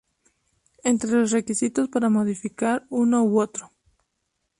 Entre 0.83 1.11
los 1.11 1.29
requisitos 1.29 1.87
para 1.87 2.09
modificar 2.09 2.87
uno 2.89 3.21
u 3.23 3.39
otro. 3.39 3.71